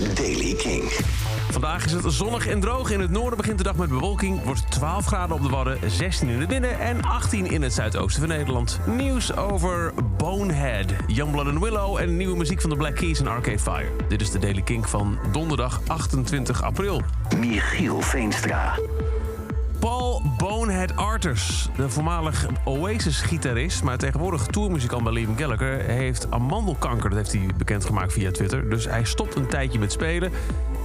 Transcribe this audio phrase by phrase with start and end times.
[0.00, 0.82] is Daily King.
[1.50, 2.90] Vandaag is het zonnig en droog.
[2.90, 4.42] In het noorden begint de dag met bewolking.
[4.44, 8.20] Wordt 12 graden op de Wadden, 16 in het midden en 18 in het zuidoosten
[8.20, 8.80] van Nederland.
[8.86, 13.58] Nieuws over Bonehead, Youngblood and Willow en nieuwe muziek van de Black Keys en Arcade
[13.58, 13.90] Fire.
[14.08, 17.02] Dit is de Daily Kink van donderdag 28 april.
[17.38, 18.78] Michiel Veenstra.
[19.82, 23.82] Paul Bonehead Arters, de voormalig Oasis-gitarist...
[23.82, 25.80] maar tegenwoordig tourmuzikant bij Liam Gallagher...
[25.84, 28.70] heeft amandelkanker, dat heeft hij bekendgemaakt via Twitter.
[28.70, 30.32] Dus hij stopt een tijdje met spelen.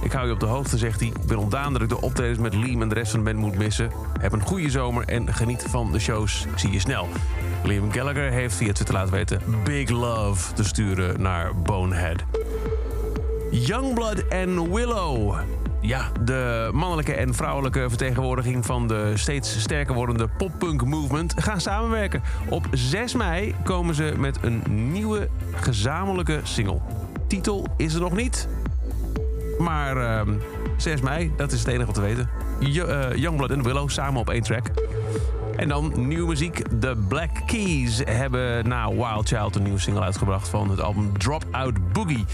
[0.02, 1.08] Ik hou je op de hoogte, zegt hij.
[1.08, 3.44] Ik ben ontdaan dat ik de optredens met Liam en de rest van de band
[3.44, 3.90] moet missen.
[4.20, 6.46] Heb een goede zomer en geniet van de shows.
[6.56, 7.08] Zie je snel.
[7.64, 9.40] Liam Gallagher heeft via Twitter laten weten...
[9.64, 12.24] Big Love te sturen naar Bonehead.
[13.50, 15.38] Youngblood en Willow.
[15.80, 22.22] Ja, de mannelijke en vrouwelijke vertegenwoordiging van de steeds sterker wordende poppunk movement gaan samenwerken.
[22.48, 26.80] Op 6 mei komen ze met een nieuwe gezamenlijke single.
[27.26, 28.48] Titel is er nog niet,
[29.58, 30.34] maar uh,
[30.76, 32.30] 6 mei, dat is het enige wat we weten.
[32.60, 34.70] Eh, Youngblood en Willow samen op één track.
[35.58, 36.80] En dan nieuwe muziek.
[36.80, 41.44] De Black Keys hebben na Wild Child een nieuwe single uitgebracht van het album Drop
[41.50, 42.24] Out Boogie.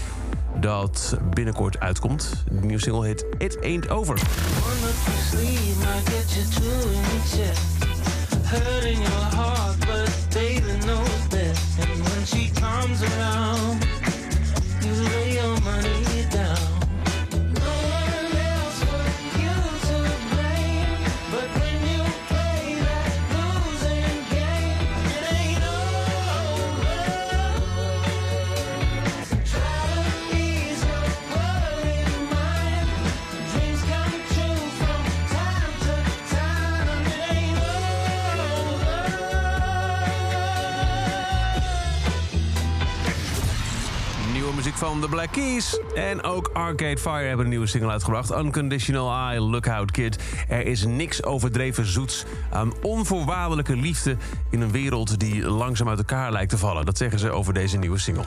[0.59, 2.43] Dat binnenkort uitkomt.
[2.51, 4.19] De nieuwe single heet It Ain't Over.
[44.65, 45.79] Muziek van The Black Keys.
[45.95, 48.31] En ook Arcade Fire hebben een nieuwe single uitgebracht.
[48.31, 50.23] Unconditional Eye, Lookout Kid.
[50.47, 54.17] Er is niks overdreven zoets aan onvoorwaardelijke liefde...
[54.49, 56.85] in een wereld die langzaam uit elkaar lijkt te vallen.
[56.85, 58.25] Dat zeggen ze over deze nieuwe single.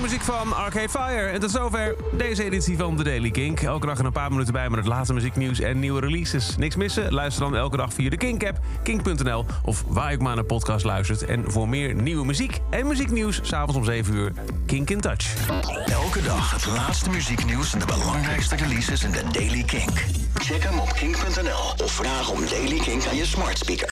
[0.00, 1.26] Muziek van Arcade Fire.
[1.26, 3.60] En tot zover deze editie van The Daily Kink.
[3.60, 6.56] Elke dag een paar minuten bij met het laatste muzieknieuws en nieuwe releases.
[6.56, 7.12] Niks missen?
[7.12, 9.44] Luister dan elke dag via de Kink-app, kink.nl...
[9.64, 11.24] of waar ik maar naar podcast luistert.
[11.24, 13.40] En voor meer nieuwe muziek en muzieknieuws...
[13.42, 14.32] s'avonds om 7 uur,
[14.66, 15.48] Kink in Touch.
[15.86, 20.04] Elke dag het laatste muzieknieuws en de belangrijkste releases in de Daily Kink.
[20.34, 23.88] Check hem op kink.nl of vraag om Daily Kink aan je smart speaker.